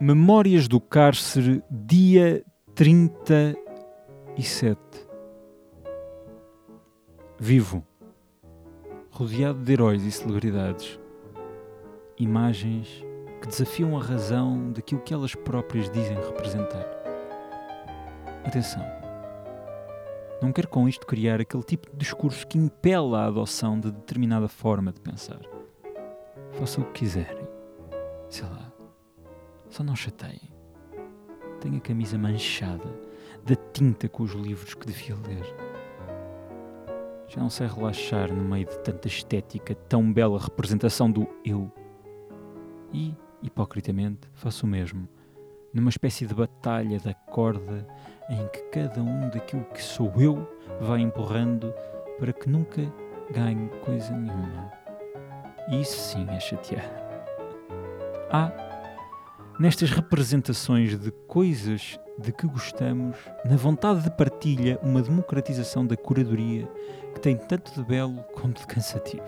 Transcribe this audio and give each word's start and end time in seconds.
Memórias 0.00 0.66
do 0.66 0.80
Cárcere, 0.80 1.62
dia 1.70 2.44
37. 2.74 3.56
Vivo, 7.38 7.86
rodeado 9.10 9.60
de 9.60 9.72
heróis 9.72 10.02
e 10.04 10.10
celebridades, 10.10 10.98
imagens 12.18 13.04
que 13.40 13.46
desafiam 13.46 13.96
a 13.96 14.02
razão 14.02 14.72
daquilo 14.72 15.02
que 15.02 15.14
elas 15.14 15.36
próprias 15.36 15.88
dizem 15.90 16.16
representar. 16.16 16.86
Atenção, 18.44 18.84
não 20.40 20.52
quero 20.52 20.66
com 20.68 20.88
isto 20.88 21.06
criar 21.06 21.40
aquele 21.40 21.62
tipo 21.62 21.88
de 21.90 21.96
discurso 21.96 22.44
que 22.46 22.58
impela 22.58 23.20
a 23.20 23.26
adoção 23.26 23.78
de 23.78 23.92
determinada 23.92 24.48
forma 24.48 24.90
de 24.90 25.00
pensar. 25.00 25.40
Façam 26.52 26.82
o 26.82 26.86
que 26.88 27.00
quiserem, 27.00 27.46
sei 28.28 28.46
lá 28.46 28.71
só 29.72 29.82
não 29.82 29.96
chateiem. 29.96 30.52
Tenho 31.60 31.78
a 31.78 31.80
camisa 31.80 32.18
manchada 32.18 32.84
da 33.44 33.56
tinta 33.72 34.06
com 34.06 34.22
os 34.22 34.32
livros 34.32 34.74
que 34.74 34.86
devia 34.86 35.16
ler. 35.16 35.46
Já 37.26 37.40
não 37.40 37.48
sei 37.48 37.66
relaxar 37.66 38.30
no 38.30 38.44
meio 38.44 38.66
de 38.66 38.78
tanta 38.80 39.08
estética, 39.08 39.74
tão 39.74 40.12
bela 40.12 40.38
representação 40.38 41.10
do 41.10 41.26
eu. 41.42 41.72
E, 42.92 43.16
hipocritamente, 43.42 44.28
faço 44.34 44.66
o 44.66 44.68
mesmo, 44.68 45.08
numa 45.72 45.88
espécie 45.88 46.26
de 46.26 46.34
batalha 46.34 47.00
da 47.00 47.14
corda 47.14 47.86
em 48.28 48.46
que 48.48 48.60
cada 48.70 49.02
um 49.02 49.30
daquilo 49.30 49.64
que 49.72 49.82
sou 49.82 50.12
eu 50.18 50.46
vai 50.82 51.00
empurrando 51.00 51.72
para 52.18 52.34
que 52.34 52.46
nunca 52.46 52.82
ganhe 53.30 53.70
coisa 53.82 54.14
nenhuma. 54.14 54.70
Isso 55.70 55.96
sim 55.96 56.26
é 56.28 56.38
chatear. 56.38 56.84
Ah, 58.30 58.71
nestas 59.62 59.90
representações 59.92 60.98
de 60.98 61.12
coisas 61.28 61.96
de 62.18 62.32
que 62.32 62.48
gostamos, 62.48 63.16
na 63.44 63.54
vontade 63.54 64.02
de 64.02 64.10
partilha, 64.10 64.76
uma 64.82 65.00
democratização 65.00 65.86
da 65.86 65.96
curadoria 65.96 66.68
que 67.14 67.20
tem 67.20 67.36
tanto 67.36 67.72
de 67.72 67.84
belo 67.84 68.24
como 68.34 68.52
de 68.52 68.66
cansativo. 68.66 69.22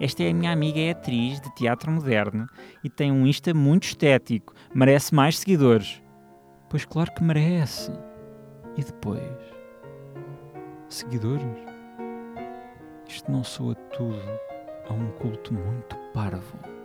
Esta 0.00 0.22
é 0.22 0.30
a 0.30 0.34
minha 0.34 0.50
amiga, 0.50 0.80
é 0.80 0.92
atriz 0.92 1.42
de 1.42 1.54
teatro 1.54 1.92
moderno 1.92 2.46
e 2.82 2.88
tem 2.88 3.12
um 3.12 3.26
Insta 3.26 3.52
muito 3.52 3.84
estético, 3.84 4.54
merece 4.74 5.14
mais 5.14 5.38
seguidores. 5.38 6.02
Pois 6.70 6.86
claro 6.86 7.12
que 7.12 7.22
merece. 7.22 7.92
E 8.78 8.82
depois? 8.82 9.20
Seguidores? 10.88 11.44
Isto 13.06 13.30
não 13.30 13.44
soa 13.44 13.74
tudo 13.74 14.22
a 14.88 14.94
um 14.94 15.10
culto 15.18 15.52
muito 15.52 15.96
parvo 16.14 16.81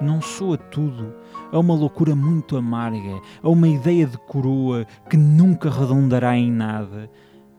não 0.00 0.20
soa 0.20 0.56
tudo 0.56 1.14
a 1.52 1.58
uma 1.58 1.74
loucura 1.74 2.14
muito 2.14 2.56
amarga, 2.56 3.20
a 3.42 3.48
uma 3.48 3.68
ideia 3.68 4.06
de 4.06 4.18
coroa 4.18 4.86
que 5.08 5.16
nunca 5.16 5.70
redondará 5.70 6.36
em 6.36 6.50
nada, 6.50 7.10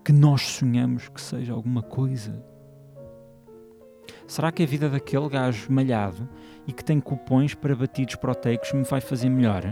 que 0.04 0.12
nós 0.12 0.42
sonhamos 0.42 1.10
que 1.10 1.22
seja 1.22 1.54
alguma 1.54 1.82
coisa? 1.82 2.44
Será 4.28 4.52
que 4.52 4.64
a 4.64 4.66
vida 4.66 4.90
daquele 4.90 5.30
gajo 5.30 5.72
malhado 5.72 6.28
e 6.68 6.74
que 6.74 6.84
tem 6.84 7.00
cupões 7.00 7.54
para 7.54 7.76
batidos 7.76 8.16
proteicos 8.16 8.74
me 8.74 8.84
vai 8.84 9.00
fazer 9.00 9.30
melhor? 9.30 9.64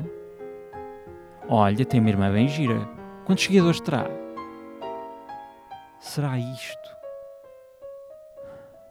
Olha, 1.47 1.86
tem 1.86 1.99
uma 1.99 2.09
irmã 2.09 2.31
bem 2.31 2.47
gira. 2.47 2.88
Quantos 3.25 3.43
seguidores 3.43 3.81
terá? 3.81 4.09
Será 5.99 6.39
isto? 6.39 6.95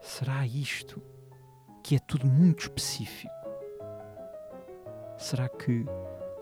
Será 0.01 0.47
isto? 0.47 1.03
Que 1.83 1.97
é 1.97 1.99
tudo 1.99 2.27
muito 2.27 2.61
específico. 2.61 3.44
Será 5.25 5.49
que, 5.49 5.87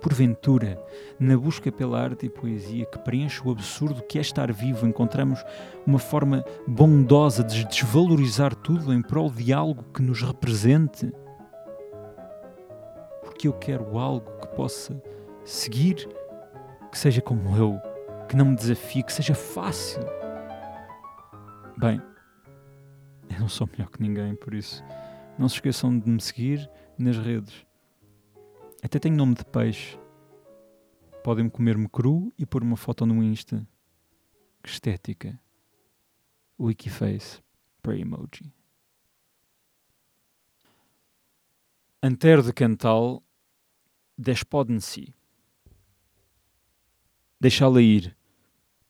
porventura, 0.00 0.76
na 1.20 1.38
busca 1.38 1.70
pela 1.70 2.02
arte 2.02 2.26
e 2.26 2.28
poesia 2.28 2.84
que 2.84 2.98
preenche 2.98 3.40
o 3.44 3.52
absurdo 3.52 4.02
que 4.02 4.18
é 4.18 4.20
estar 4.20 4.52
vivo, 4.52 4.88
encontramos 4.88 5.38
uma 5.86 6.00
forma 6.00 6.44
bondosa 6.66 7.44
de 7.44 7.64
desvalorizar 7.64 8.56
tudo 8.56 8.92
em 8.92 9.00
prol 9.00 9.30
de 9.30 9.52
algo 9.52 9.84
que 9.94 10.02
nos 10.02 10.20
represente? 10.20 11.12
Porque 13.22 13.46
eu 13.46 13.52
quero 13.52 13.96
algo 13.96 14.28
que 14.40 14.48
possa 14.48 15.00
seguir, 15.44 16.08
que 16.90 16.98
seja 16.98 17.22
como 17.22 17.56
eu, 17.56 17.80
que 18.28 18.34
não 18.34 18.46
me 18.46 18.56
desafie, 18.56 19.04
que 19.04 19.12
seja 19.12 19.36
fácil. 19.36 20.02
Bem, 21.78 22.02
eu 23.30 23.38
não 23.38 23.48
sou 23.48 23.68
melhor 23.68 23.88
que 23.90 24.02
ninguém, 24.02 24.34
por 24.34 24.52
isso 24.52 24.82
não 25.38 25.48
se 25.48 25.54
esqueçam 25.54 25.96
de 25.96 26.10
me 26.10 26.20
seguir 26.20 26.68
nas 26.98 27.16
redes. 27.16 27.64
Até 28.82 28.98
tenho 28.98 29.14
nome 29.14 29.36
de 29.36 29.44
peixe. 29.44 29.96
Podem 31.22 31.48
comer-me 31.48 31.88
cru 31.88 32.34
e 32.36 32.44
pôr 32.44 32.64
uma 32.64 32.76
foto 32.76 33.06
no 33.06 33.22
Insta. 33.22 33.64
Que 34.60 34.68
estética. 34.68 35.40
Wikiface 36.58 37.40
para 37.80 37.96
emoji. 37.96 38.52
Antero 42.02 42.42
de 42.42 42.52
Cantal, 42.52 43.22
despode-se. 44.18 45.14
Deixá-la 47.40 47.80
ir. 47.80 48.16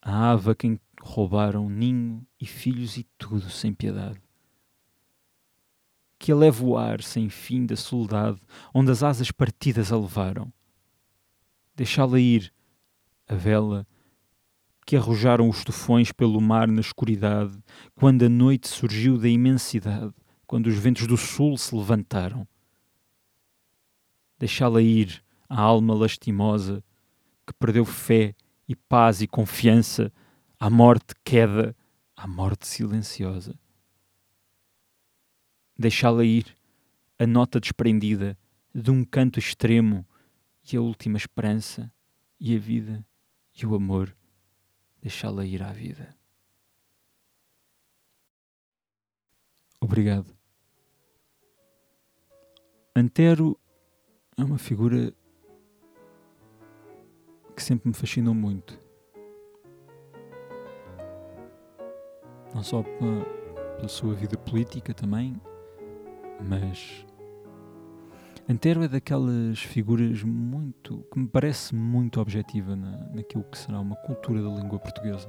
A 0.01 0.31
ave 0.31 0.53
a 0.53 0.55
quem 0.55 0.81
roubaram 1.03 1.69
ninho 1.69 2.27
e 2.41 2.47
filhos 2.47 2.97
e 2.97 3.05
tudo 3.19 3.51
sem 3.51 3.75
piedade 3.75 4.21
que 6.23 6.31
ele 6.31 6.47
é 6.47 6.51
voar 6.53 7.03
sem 7.03 7.29
fim 7.29 7.67
da 7.67 7.75
soledade, 7.75 8.41
onde 8.73 8.93
as 8.93 9.03
asas 9.03 9.33
partidas 9.33 9.91
a 9.91 9.99
levaram. 9.99 10.53
Deixá-la 11.75 12.21
ir, 12.21 12.53
a 13.27 13.35
vela, 13.35 13.85
que 14.87 14.95
arrojaram 14.95 15.49
os 15.49 15.65
tufões 15.65 16.13
pelo 16.13 16.41
mar 16.41 16.69
na 16.69 16.81
escuridade, 16.81 17.59
quando 17.97 18.25
a 18.25 18.29
noite 18.29 18.69
surgiu 18.69 19.19
da 19.19 19.29
imensidade, 19.29 20.15
quando 20.47 20.69
os 20.69 20.77
ventos 20.77 21.09
do 21.09 21.17
sul 21.17 21.59
se 21.59 21.75
levantaram. 21.75 22.47
Deixá-la 24.39 24.81
ir, 24.81 25.25
a 25.49 25.61
alma 25.61 25.93
lastimosa, 25.93 26.85
que 27.45 27.53
perdeu 27.55 27.85
fé 27.85 28.33
e 28.69 28.77
paz 28.77 29.23
e 29.23 29.27
confiança, 29.27 30.13
à 30.61 30.71
morte 30.71 31.17
queda, 31.25 31.75
à 32.15 32.29
morte 32.29 32.69
silenciosa 32.69 33.61
deixá-la 35.83 36.25
ir, 36.25 36.57
a 37.19 37.27
nota 37.27 37.61
desprendida 37.61 38.39
de 38.75 38.91
um 38.91 39.05
canto 39.05 39.39
extremo 39.39 40.07
e 40.73 40.77
a 40.77 40.81
última 40.81 41.19
esperança 41.19 41.93
e 42.41 42.57
a 42.57 42.59
vida 42.59 43.05
e 43.61 43.67
o 43.67 43.75
amor, 43.75 44.17
deixá-la 45.01 45.45
ir 45.45 45.63
à 45.63 45.73
vida. 45.73 46.17
Obrigado. 49.81 50.35
Antero 52.95 53.59
é 54.37 54.45
uma 54.45 54.59
figura 54.59 55.13
que 57.57 57.63
sempre 57.63 57.89
me 57.89 57.95
fascinou 57.95 58.35
muito. 58.35 58.81
Não 62.55 62.63
só 62.63 62.83
pela, 62.83 63.25
pela 63.77 63.89
sua 63.89 64.15
vida 64.15 64.39
política 64.39 64.95
também, 64.95 65.41
mas 66.49 67.07
Antero 68.49 68.83
é 68.83 68.89
daquelas 68.89 69.61
figuras 69.61 70.23
muito 70.25 71.07
que 71.13 71.19
me 71.19 71.29
parece 71.29 71.75
muito 71.75 72.21
objetiva 72.21 72.75
na, 72.75 72.99
naquilo 73.15 73.45
que 73.45 73.57
será 73.57 73.79
uma 73.79 73.95
cultura 73.97 74.43
da 74.43 74.49
língua 74.49 74.79
portuguesa. 74.81 75.29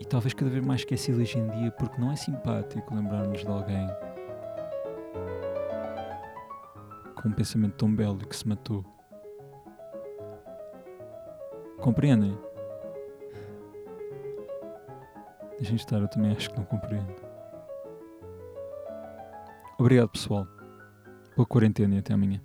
E 0.00 0.04
talvez 0.04 0.34
cada 0.34 0.50
vez 0.50 0.64
mais 0.64 0.80
esquecido 0.80 1.20
hoje 1.20 1.38
em 1.38 1.48
dia 1.50 1.70
porque 1.70 2.00
não 2.00 2.10
é 2.10 2.16
simpático 2.16 2.94
lembrarmos 2.94 3.40
de 3.40 3.48
alguém 3.48 3.88
com 7.14 7.28
um 7.28 7.32
pensamento 7.32 7.76
tão 7.76 7.94
belo 7.94 8.18
que 8.18 8.36
se 8.36 8.46
matou. 8.46 8.84
Compreendem? 11.80 12.36
Deixem 15.58 15.76
estar, 15.76 15.98
eu 15.98 16.08
também 16.08 16.32
acho 16.32 16.50
que 16.50 16.56
não 16.56 16.64
compreendo. 16.64 17.27
Obrigado, 19.78 20.08
pessoal. 20.08 20.46
Boa 21.36 21.46
quarentena 21.46 21.94
e 21.94 21.98
até 21.98 22.12
amanhã. 22.12 22.42